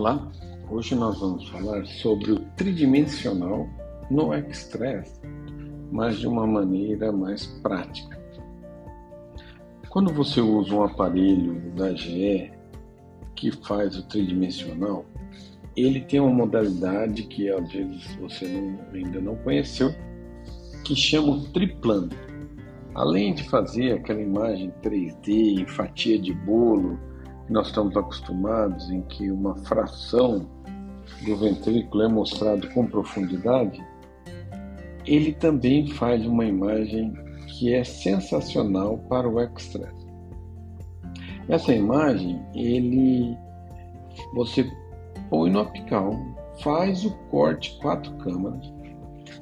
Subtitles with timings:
[0.00, 0.32] Olá,
[0.70, 3.68] hoje nós vamos falar sobre o tridimensional
[4.10, 5.20] no Express,
[5.92, 8.18] mas de uma maneira mais prática.
[9.90, 12.50] Quando você usa um aparelho da GE
[13.36, 15.04] que faz o tridimensional,
[15.76, 19.94] ele tem uma modalidade que às vezes você não, ainda não conheceu,
[20.82, 22.08] que chama o triplano.
[22.94, 26.98] Além de fazer aquela imagem 3D em fatia de bolo,
[27.50, 30.48] nós estamos acostumados, em que uma fração
[31.24, 33.84] do ventrículo é mostrado com profundidade,
[35.04, 37.12] ele também faz uma imagem
[37.48, 39.92] que é sensacional para o extra.
[41.48, 43.36] Essa imagem, ele
[44.34, 44.70] você
[45.28, 46.16] põe no apical,
[46.62, 48.72] faz o corte quatro câmaras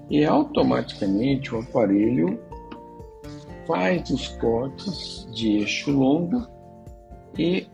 [0.09, 2.41] e automaticamente o aparelho
[3.67, 6.47] faz os cortes de eixo longo
[7.39, 7.67] e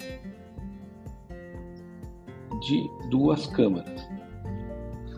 [2.60, 4.08] de duas câmaras.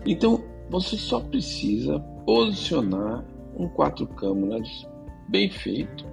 [0.06, 3.24] Então você só precisa posicionar
[3.56, 4.88] um quatro câmaras
[5.28, 6.06] bem feito,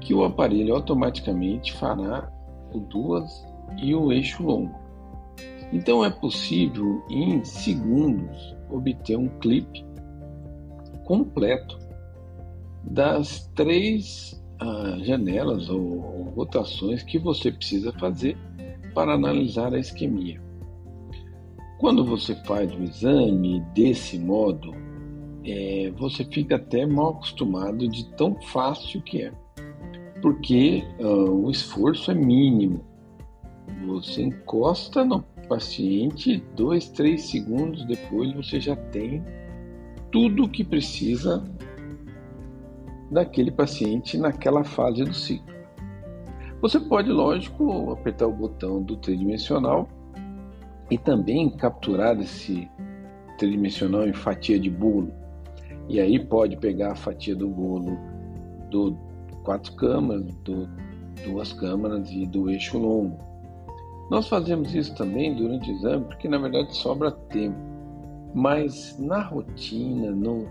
[0.00, 2.30] que o aparelho automaticamente fará
[2.72, 3.44] o duas
[3.78, 4.74] e o eixo longo.
[5.72, 9.84] Então é possível em segundos obter um clipe
[11.04, 11.78] completo
[12.84, 18.36] das três ah, janelas ou, rotações que você precisa fazer
[18.94, 20.40] para analisar a isquemia.
[21.78, 24.74] Quando você faz o exame desse modo,
[25.44, 29.32] é, você fica até mal acostumado de tão fácil que é,
[30.20, 32.84] porque uh, o esforço é mínimo.
[33.86, 39.22] Você encosta no paciente, dois, três segundos depois você já tem
[40.10, 41.44] tudo o que precisa
[43.10, 45.54] daquele paciente naquela fase do ciclo.
[46.60, 49.88] Você pode, lógico, apertar o botão do tridimensional
[50.90, 52.68] e também capturar esse
[53.38, 55.12] tridimensional em fatia de bolo.
[55.88, 57.98] E aí pode pegar a fatia do bolo
[58.70, 58.96] do
[59.44, 60.68] quatro câmaras, do
[61.24, 63.18] duas câmaras e do eixo longo.
[64.10, 67.56] Nós fazemos isso também durante o exame porque na verdade sobra tempo.
[68.34, 70.46] Mas na rotina, no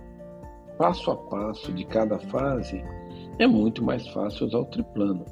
[0.78, 2.84] passo a passo de cada fase,
[3.40, 5.26] é muito mais fácil usar o triplano.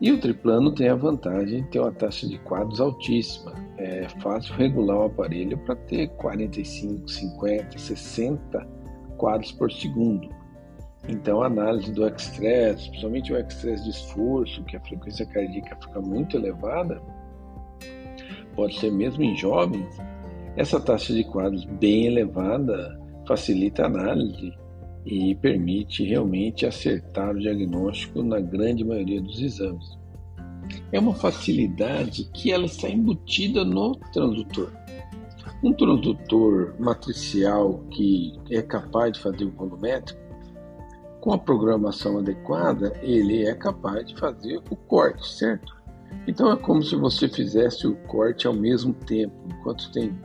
[0.00, 3.54] E o triplano tem a vantagem de ter uma taxa de quadros altíssima.
[3.78, 8.68] É fácil regular o aparelho para ter 45, 50, 60
[9.16, 10.28] quadros por segundo.
[11.08, 16.00] Então, a análise do estresse, principalmente o estresse de esforço, que a frequência cardíaca fica
[16.00, 17.00] muito elevada,
[18.54, 19.96] pode ser mesmo em jovens,
[20.56, 24.52] essa taxa de quadros bem elevada facilita a análise
[25.04, 29.96] e permite realmente acertar o diagnóstico na grande maioria dos exames.
[30.90, 34.72] É uma facilidade que ela está embutida no transdutor.
[35.62, 40.26] Um transdutor matricial que é capaz de fazer o volumétrico,
[41.20, 45.74] com a programação adequada, ele é capaz de fazer o corte, certo?
[46.26, 50.16] Então é como se você fizesse o corte ao mesmo tempo, enquanto tem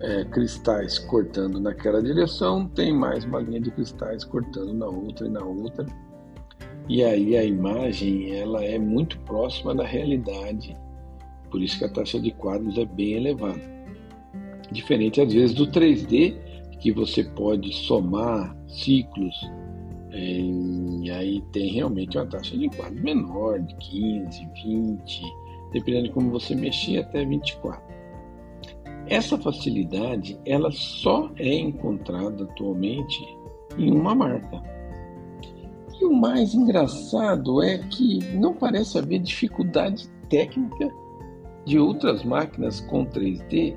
[0.00, 5.30] é, cristais cortando naquela direção, tem mais uma linha de cristais cortando na outra e
[5.30, 5.86] na outra.
[6.88, 10.76] E aí a imagem ela é muito próxima da realidade,
[11.50, 13.60] por isso que a taxa de quadros é bem elevada.
[14.70, 16.36] Diferente às vezes do 3D,
[16.80, 19.34] que você pode somar ciclos,
[20.10, 20.40] é,
[21.02, 25.22] e aí tem realmente uma taxa de quadros menor, de 15, 20,
[25.72, 27.87] dependendo de como você mexer, até 24.
[29.08, 33.24] Essa facilidade ela só é encontrada atualmente
[33.78, 34.62] em uma marca.
[35.98, 40.90] E o mais engraçado é que não parece haver dificuldade técnica
[41.64, 43.74] de outras máquinas com 3D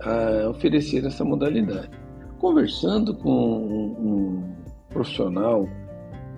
[0.00, 1.90] a oferecer essa modalidade.
[2.38, 4.42] Conversando com um,
[4.88, 5.68] profissional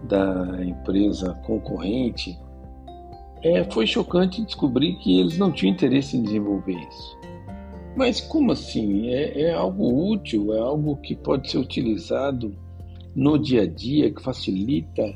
[0.04, 2.36] da empresa concorrente,
[3.42, 7.21] é, foi chocante descobrir que eles não tinham interesse em desenvolver isso.
[7.96, 9.08] Mas como assim?
[9.08, 12.54] É, é algo útil, é algo que pode ser utilizado
[13.14, 15.14] no dia a dia, que facilita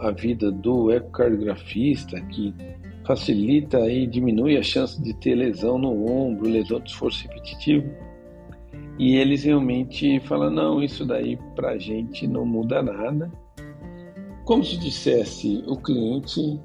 [0.00, 2.54] a vida do ecocardiografista, que
[3.06, 7.90] facilita e diminui a chance de ter lesão no ombro, lesão de esforço repetitivo.
[8.98, 13.30] E eles realmente falam: não, isso daí para a gente não muda nada.
[14.44, 16.60] Como se dissesse, o cliente,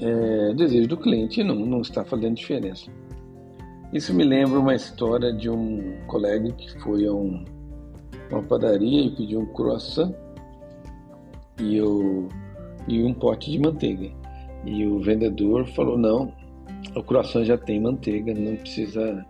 [0.00, 2.90] é, o desejo do cliente não, não está fazendo diferença.
[3.92, 7.44] Isso me lembra uma história de um colega que foi a um,
[8.30, 10.14] uma padaria e pediu um croissant
[11.60, 12.26] e, o,
[12.88, 14.10] e um pote de manteiga.
[14.64, 16.32] E o vendedor falou: não,
[16.96, 19.26] o croissant já tem manteiga, não precisa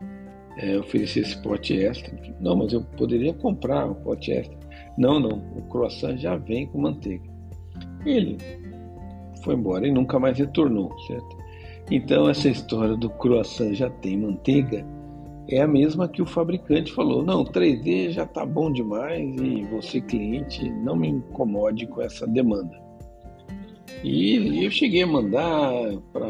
[0.57, 2.17] é, oferecer esse pote extra.
[2.41, 4.57] Não, mas eu poderia comprar o pote extra.
[4.97, 7.29] Não, não, o croissant já vem com manteiga.
[8.07, 8.39] Ele
[9.43, 11.42] foi embora e nunca mais retornou, certo?
[11.91, 14.87] Então essa história do croissant já tem manteiga
[15.49, 20.01] é a mesma que o fabricante falou: não, 3D já está bom demais e você,
[20.01, 22.81] cliente, não me incomode com essa demanda.
[24.03, 25.73] E eu cheguei a mandar
[26.13, 26.27] para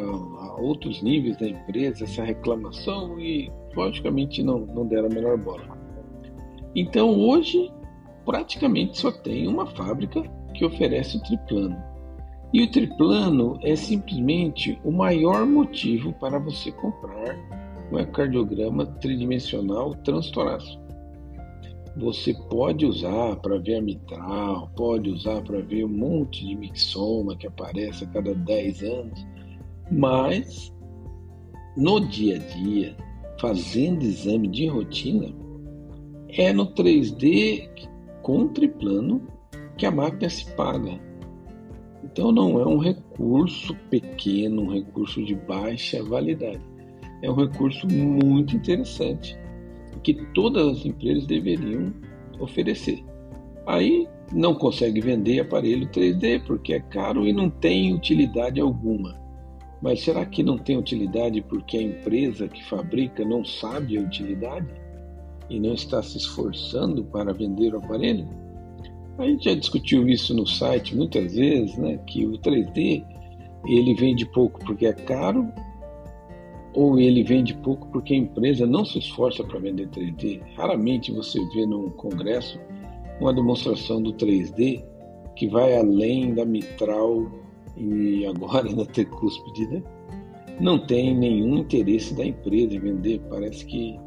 [0.59, 5.79] outros níveis da empresa essa reclamação e, logicamente, não, não deram a menor bola.
[6.75, 7.71] Então, hoje,
[8.27, 10.23] praticamente só tem uma fábrica
[10.55, 11.92] que oferece o triplano.
[12.53, 17.35] E o triplano é simplesmente o maior motivo para você comprar
[17.91, 20.83] um ecocardiograma tridimensional transtorácico.
[21.97, 27.37] Você pode usar para ver a mitral, pode usar para ver um monte de mixoma
[27.37, 29.27] que aparece a cada 10 anos,
[29.91, 30.73] mas
[31.77, 32.97] no dia a dia,
[33.39, 35.35] fazendo exame de rotina,
[36.29, 37.69] é no 3D
[38.23, 39.27] com triplano
[39.77, 41.12] que a máquina se paga.
[42.05, 46.61] Então não é um recurso pequeno, um recurso de baixa validade
[47.23, 49.39] é um recurso muito interessante
[50.03, 51.95] que todas as empresas deveriam
[52.41, 53.05] oferecer.
[53.67, 59.21] Aí não consegue vender aparelho 3D porque é caro e não tem utilidade alguma.
[59.81, 64.69] Mas será que não tem utilidade porque a empresa que fabrica não sabe a utilidade
[65.49, 68.29] e não está se esforçando para vender o aparelho?
[69.19, 71.99] A gente já discutiu isso no site muitas vezes, né?
[72.07, 73.05] Que o 3D
[73.67, 75.53] ele vende pouco porque é caro
[76.75, 80.41] ou ele vende pouco porque a empresa não se esforça para vender 3D.
[80.57, 82.59] Raramente você vê num congresso
[83.21, 84.83] uma demonstração do 3D
[85.37, 87.31] que vai além da mitral
[87.77, 89.83] e agora da tricúspide, né?
[90.61, 93.21] Não tem nenhum interesse da empresa em vender.
[93.29, 93.99] Parece que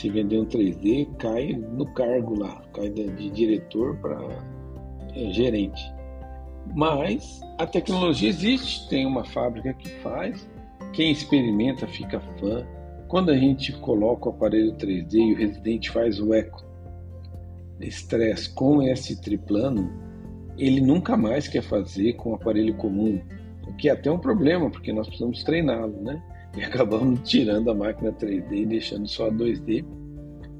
[0.00, 4.18] se um 3D cai no cargo lá, cai de diretor para
[5.14, 5.82] é, gerente.
[6.74, 10.48] Mas a tecnologia existe, tem uma fábrica que faz,
[10.94, 12.66] quem experimenta fica fã.
[13.08, 16.64] Quando a gente coloca o aparelho 3D e o residente faz o eco
[17.80, 19.90] estresse com esse triplano,
[20.56, 23.20] ele nunca mais quer fazer com o aparelho comum,
[23.66, 26.22] o que é até um problema, porque nós precisamos treiná-lo, né?
[26.56, 29.84] E acabamos tirando a máquina 3D e deixando só a 2D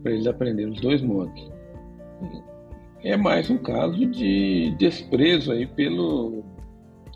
[0.03, 1.51] para eles aprenderem os dois modos.
[3.03, 6.45] É mais um caso de desprezo aí pelo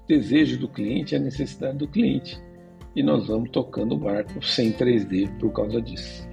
[0.09, 2.37] desejo do cliente, a necessidade do cliente
[2.97, 6.27] e nós vamos tocando o barco sem 3D por causa disso.